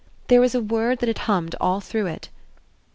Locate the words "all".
1.61-1.79